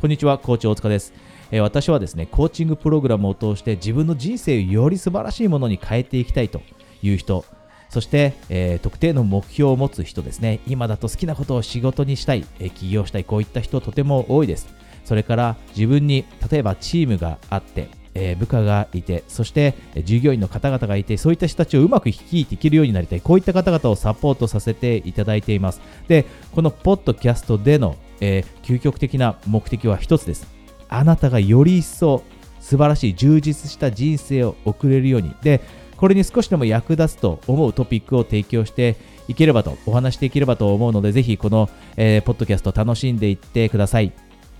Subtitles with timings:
[0.00, 1.12] こんにちは、コーチ大塚です。
[1.50, 6.62] え、私はですね、コーチングプログラムを通して自分の人生をより素晴らしいものに変えていきたいと
[7.02, 7.44] いう人、
[7.90, 14.74] そして、えー、特定の目標を持つ人ですね、今だと好きなことを仕事にしたい、え、起業したい、こういった人とても多いです。
[15.04, 25.82] それから自分に、例えばチームがあって、えー、部下がいて、そしてえ従業員の方々がいて、そういった人たちをうまく率いていけるようになりたい、こういった方々をサポートさせていただいています。
[26.08, 30.46] で、このポッドキャストでの、えー、究極的な目的は一つです。
[30.88, 32.22] あなたがより一層
[32.60, 35.34] 素晴らしい充実した人生を送れるように。
[35.42, 35.60] で、
[35.96, 38.96] これに少しでも役立つと思うトピックを提供して
[39.28, 44.12] いければと、お話していければと思うので、ぜひこの、えー、ポッドキャスト楽しんでいってください。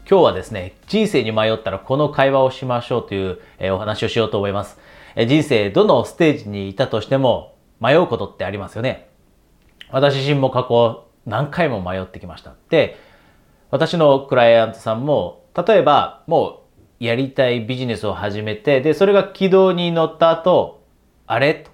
[0.09, 4.79] 今日はですね、人生に迷ったらこの会話をしましょうという、えー、お話をしようと思います。
[5.15, 9.09] えー、人生どのステージにいたとしても迷うことってありますよね。
[9.91, 12.55] 私自身も過去何回も迷ってきました。
[12.69, 12.97] で、
[13.71, 16.65] 私のクライアントさんも、例えばも
[17.01, 20.85] うやりたいビジネスを始めて、で、それが軌道に乗った後、
[21.27, 21.55] あれ？
[21.55, 21.71] と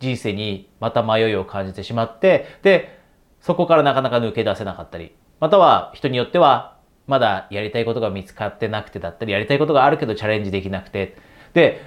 [0.00, 2.98] 人生にまた迷いを感じてしまって、で、
[3.40, 11.16] そこからなかなか抜け出せなかったり、または人によってはまだやりたいことが見つかってなくてだったり、やりたいことがあるけどチャレンジできなくて、
[11.52, 11.82] で、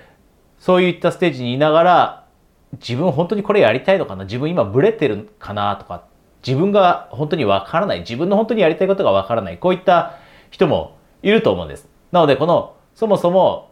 [0.60, 2.28] そういったステージにいながら、
[2.74, 4.24] 自分本当にこれやりたいのかな？
[4.24, 5.76] 自分今ブレてるかな？
[5.76, 6.06] とか、
[6.46, 8.00] 自分が本当にわからない。
[8.00, 9.58] 自分の本当にやりたいことがわからない。
[9.58, 10.18] こういった
[10.52, 11.88] 人もいると思うんです。
[12.12, 13.72] なので、この、そもそも、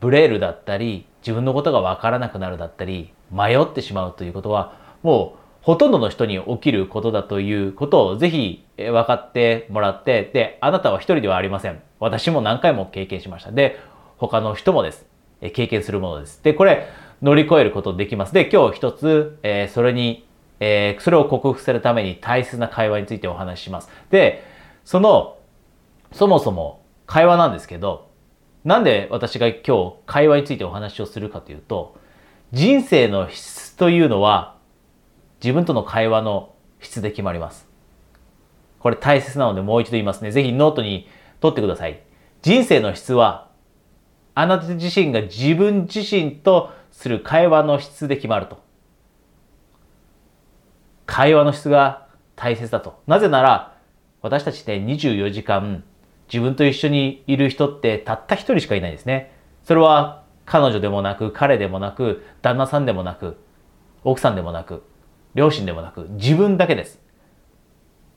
[0.00, 11.82] ブレールだったり、自分のことがわからなくなるだったり、迷ってしまうということは、もうほとんどの人に起きることだということをぜひ分かってもらって、で、あなたは一人ではありません。
[11.98, 13.50] 私も何回も経験しました。
[13.50, 13.80] で、
[14.16, 15.06] 他の人もです。
[15.54, 16.42] 経験するものです。
[16.44, 16.86] で、これ
[17.22, 18.32] 乗り越えることできます。
[18.32, 20.25] で、今日一つ、えー、それに、
[20.60, 23.90] えー、それを克服するために大切な会話についてお話しします。
[24.10, 24.44] で、
[24.84, 25.38] その、
[26.12, 28.10] そもそも会話なんですけど、
[28.64, 31.96] なんで私が今日会話についてお話をするかというと、
[32.52, 34.56] 人生の質というのは
[35.42, 37.68] 自分との会話の質で決まります。
[38.78, 40.30] これ大切なのでもう一度言いますね。
[40.30, 41.08] ぜひノートに
[41.40, 42.02] 取ってください。
[42.42, 43.50] 人生の質は、
[44.34, 48.65] あなた自身が自分自身とする会話の質で決まると。
[51.06, 53.00] 会話の質が大切だと。
[53.06, 53.76] なぜなら、
[54.22, 55.84] 私たちって24時間
[56.32, 59.32] 自分と一緒にいる人ってたった一人しかいないですね。
[59.64, 63.36] それは彼女でもなく、彼でもなく、旦那さんでもなく、
[64.04, 64.82] 奥さんでもなく、
[65.34, 67.00] 両親でもなく自分だけです。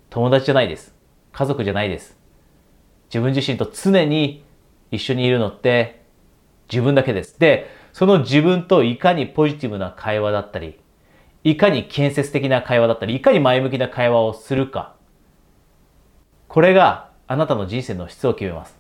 [0.10, 0.96] 友達じゃないです。
[1.32, 2.18] 家族じゃないです。
[3.10, 4.44] 自分自身と常に
[4.92, 6.04] 一緒にいるのって
[6.72, 7.40] 自分だけです。
[7.40, 10.79] で、その自分といかにポジティブな会話だったり、
[11.44, 14.96] いかに建設的な会話だったり、いかに前向きな会話をするか。
[16.48, 18.76] これがあなたの人生の質を決めます。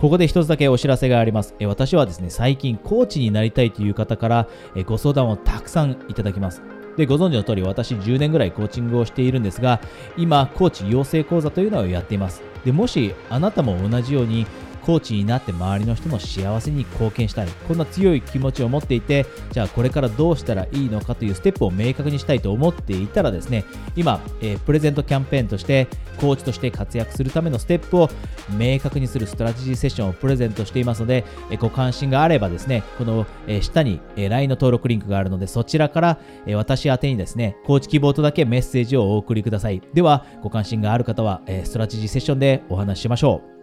[0.00, 1.54] ここで一つだけお知らせがあります。
[1.58, 6.62] え私はですね、最近コーチになりたいという方からえご相談をたくさんいただきます。
[6.96, 9.80] で、ご存知の通り私10年ぐらいコーチングをしているんですが、
[10.16, 12.42] 今、コーチ養成講座というのをやっています。
[12.64, 14.46] で、もしあなたも同じように
[14.86, 17.48] コーチになって周りの人の幸せに貢献したい。
[17.66, 23.64] こんな強い気持ちを持っていてじゃあこれからどうしたらいいのかというステップを明確にしたいと思っていたらですね
[23.96, 25.88] 今、えー、プレゼントキャンペーンとして
[26.20, 28.08] コーチとして活躍するためのステップを
[28.56, 39.82] 明確にするストラテジーセッションをプレゼントしていますので、えご関心があればですねこの、え下に、え LINE の登録リンクがあるのでそちらから、え私宛にですねコーチ希望とだけメッセージをお送りください。
[39.92, 43.55] ではご関心がある方は、えストラテジーセッションでお話ししましょう。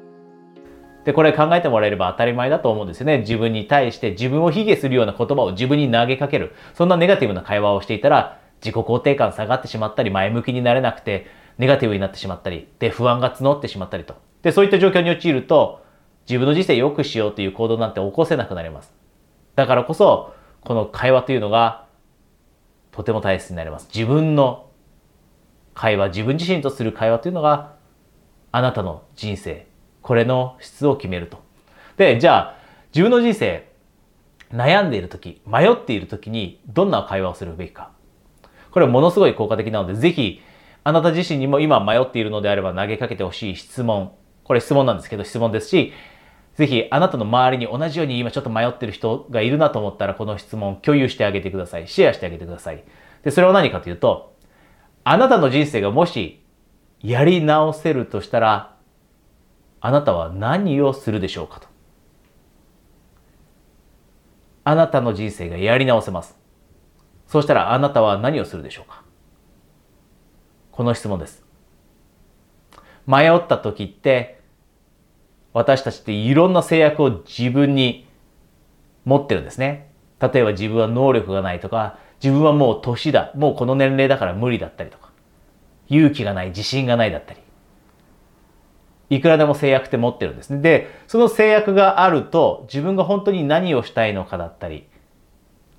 [1.06, 3.20] で、これ考えてもらえれば当たり前だと思うんですよね。
[3.20, 6.54] 自分に対して自分を卑下するような言葉を自分に投げかける。
[6.74, 11.28] そんなネガティブな会話をしていたら、自己肯定感下がってしまったり、前向きになれなくて、
[11.58, 14.16] ネガティブになってしまったり、で、不安が募ってしまったりと。
[14.42, 15.84] で、そういった状況に陥ると、
[16.28, 18.94] 自分の人生良くしようという行動なんて起こせなくなります。
[19.56, 21.86] だからこそ、この会話というのが、
[22.92, 23.90] とても大切になります。
[23.94, 24.68] 自分の
[25.74, 27.74] 会話、自分自身とする会話というのが、
[28.52, 29.68] あなたの人生、
[30.04, 31.42] これの質を決めると。
[31.98, 32.56] で、じゃあ、
[32.94, 33.68] 自分の人生、
[34.52, 37.90] 悩んでいる時、迷っている時に、どんな会話をするべきか。
[38.70, 40.42] これはものすごい効果的なので、ぜひ、
[40.84, 44.12] あなた自身にも今迷っているのであれば投げかけてほしい質問。
[44.44, 45.94] これ質問なんですけど、質問ですし、
[46.56, 51.88] ぜひあなたの周りに同じように今ちょっと迷ってる人がいるなと思ったらこの質問共有してあげてください。
[51.88, 52.84] シェアしてあげてください。
[53.24, 54.36] で、それは何かというと、
[55.06, 56.44] あなたの人生がもし
[57.02, 58.73] やり直せるとしたら
[59.86, 61.68] あなたは何をするでしょうかと。
[64.64, 66.38] あなたの人生がやり直せます。
[67.28, 69.04] そうしたらあなたは何をするでしょうか
[70.72, 71.44] この質問です。
[73.06, 74.40] 迷った時って
[75.52, 78.08] 私たちっていろんな制約を自分に
[79.04, 79.92] 持ってるんですね。
[80.22, 85.12] 例えば自分は能力がないとか、自分はもう年だ、もうこの年齢だから無理だったりとか、
[85.90, 87.42] 勇気がない、自信がないだったり。
[89.16, 90.60] いくらでも制約って持ってるんですね。
[90.62, 94.88] で、その制約があると、自分が本当に何をしたいのかだったり、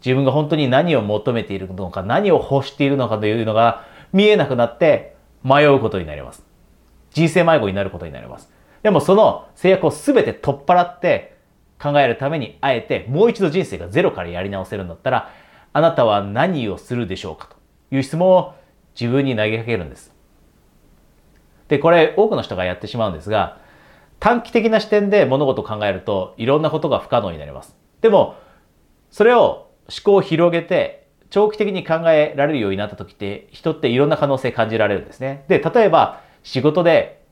[0.05, 6.45] 自分が本当に何を求めているのか、何を欲しているのかというのが見えなくなって迷うことになります。
[7.11, 8.53] 人生迷子になることになります。
[8.83, 11.37] でもその制約を全て取っ払って
[11.83, 15.31] 考えるためにあえてもう一度人生がゼロからやり直せるんだったら、
[15.73, 17.57] あなたは何をするでしょうかと
[17.97, 18.55] いう質問を
[18.99, 20.14] 自分に投げかけるんです。
[21.69, 23.59] で、これ多くの人がやってしまうんですが、
[24.21, 27.77] 短期的な視点で物事を考えるといろんなことが不可能になります。
[28.01, 28.37] でも、
[29.11, 35.45] それを思考を広げて長期的に考えられるようになった時って人っていろんな可能性感じられるんですね。
[35.49, 37.23] で、例えば仕事で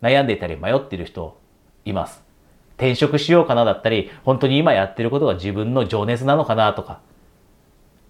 [0.00, 1.38] 悩んでいたり迷っている人
[1.84, 2.22] います。
[2.76, 7.00] 転職しようかなだったり、本当に今やってることが自分の情熱なのかなとか、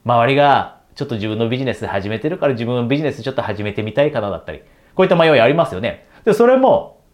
[0.05, 4.63] 周りがちょっと自分のビジネス始めてるから自分のビジネスちょっと始めてみたいかなだったり、
[4.99, 6.09] こういった迷いありますよね。
[6.25, 7.05] で、それも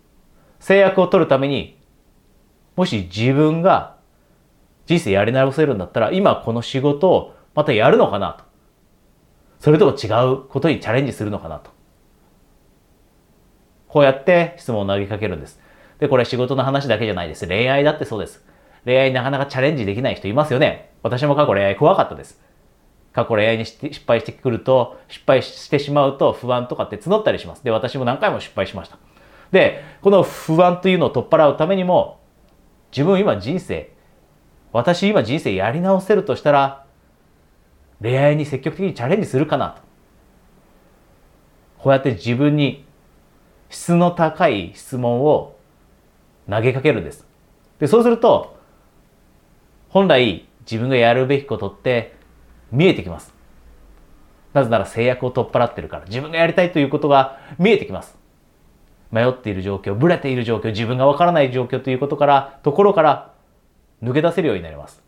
[0.58, 1.78] 制約を取るために、
[2.76, 3.96] もし自分が
[4.86, 8.44] 人生やり直せるんだったら、今この仕事をまたやるのかなと。
[9.60, 11.72] それとも違うことにチャレンジするのかなと。
[13.86, 15.60] こうやって質問を投げかけるんです。
[15.98, 17.46] で、これ仕事の話だけじゃないです。
[17.46, 18.42] 恋愛だってそうです。
[18.86, 20.94] 恋愛なかなかチャレンジできない人いますよね。
[21.02, 22.40] 私も過去恋愛怖かったです。
[23.14, 27.64] 過去恋愛に失敗してくると、失敗してしまうと不安とかって募ったりします。
[27.64, 28.98] で、私も何回も失敗しました。
[29.52, 32.20] で、この不安というのを取っ払うためにも、
[32.90, 33.94] 自分今人生
[34.74, 36.84] 私今人生やり直せるとしたら、
[38.02, 39.82] 恋愛に積極的にチャレンジするかなと。
[41.78, 42.84] こうやって自分に
[43.70, 45.54] 質の高い質問を
[46.50, 47.24] 投げかけるんです。
[47.78, 48.58] で、そうすると、
[49.90, 52.16] 本来自分がやるべきことって
[52.74, 53.32] 見えてきます。
[54.52, 58.16] なぜなら制約を取っ払ってるから、自分がやりたいということが見えてきます。
[59.10, 63.32] 迷っている状況、ブレている状況、自分がわからない状況ということから、ところから
[64.02, 65.02] 抜け出せるようになります。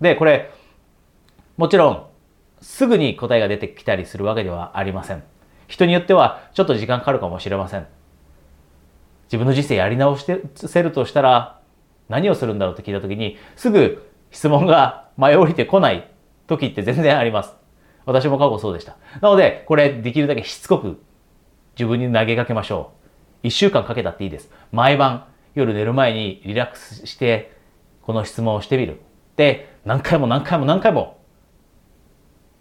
[0.00, 0.50] で、これ、
[1.56, 2.06] もちろん、
[2.60, 5.22] すぐに答えが出てきたりするわけではありません。
[5.66, 7.86] 人によっては、ちょっと時間かかるかもしれません。
[9.24, 11.60] 自分の人生やり直してせるとしたら、
[12.08, 16.11] 何をするんだろうって聞いたときに、すぐ質問が舞い降りてこない
[16.46, 17.54] 時って全然あります。
[18.04, 18.96] 私も過去そうでした。
[19.20, 21.00] なので、これできるだけしつこく
[21.76, 22.92] 自分に投げかけましょ
[23.44, 23.48] う。
[23.48, 24.50] 一週間かけたっていいです。
[24.72, 27.52] 毎晩夜寝る前にリラックスして
[28.02, 29.00] この質問をしてみる。
[29.36, 31.18] で、何回も何回も何回も、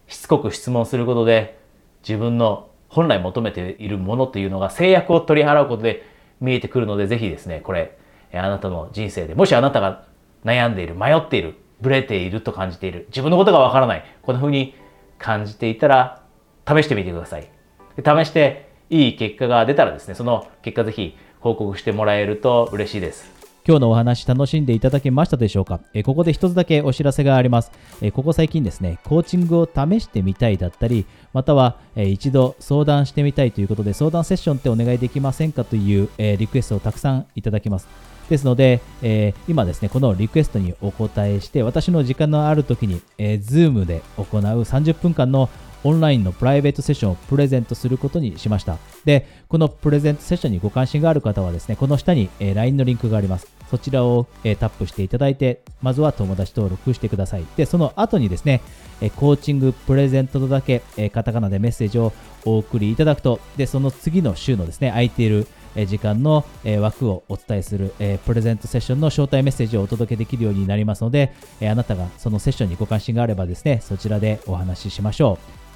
[0.08, 1.60] しつこく質問することで、
[2.08, 6.04] 自分の本来求めているものというのが制約を取り払うことで
[6.40, 7.98] 見えてくるので、ぜひですね、これ、
[8.34, 10.06] あなたの人生で、もしあなたが
[10.46, 14.76] 悩んでいる、迷っている、ブレていると感じている、自分のことがわからない、こんな風に
[15.18, 16.22] 感じていたら、
[16.68, 17.50] 試してみてください。
[17.96, 23.32] で試して、いい結果が出たらですね、その結果ぜひ報告してもらえると嬉しいです。
[23.68, 25.80] 今日のお話楽しんでいただけましたでしょうか？
[25.94, 37.88] えここで一つだけお知らせがありますえここ最近ですね、コーチングを試してみたいだったり、またはえ一度相談してみたいということで相談セッションってお願いできませんかというえリクエストをたくさんいただきます。
[38.30, 45.50] ですので、えー、今ですね、このリクエストにお答えして、私の時間のある時に、えー、Zoom で行う30分間の
[45.84, 48.78] オンラインのプライベートセッションをプレゼントすることにしました。
[49.04, 53.48] で、このプレゼントセッションにご関心がある方はですね、この下に、えー、LINE のリンクがあります。
[53.70, 57.46] そちらを、えー、タップしていただいて、まずは友達登録してください。
[57.58, 58.62] で、その後にですね、
[59.02, 62.14] えー、コーチングプレゼントとだけ、えカタカナでメッセージを
[62.46, 66.46] お送りいただくと、で、その次の週のですね、空いている時間の
[66.80, 67.94] 枠をお伝えする
[68.26, 75.71] プレゼントセッションの招待メッセージをお届けできるようになりますので、あなたがそのセッションにご関心があればですね、そちらでお話ししましょう。